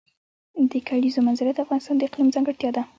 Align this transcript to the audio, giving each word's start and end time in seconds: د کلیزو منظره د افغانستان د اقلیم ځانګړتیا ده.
د 0.71 0.73
کلیزو 0.87 1.19
منظره 1.27 1.51
د 1.53 1.59
افغانستان 1.65 1.95
د 1.97 2.01
اقلیم 2.07 2.29
ځانګړتیا 2.35 2.69
ده. 2.75 2.81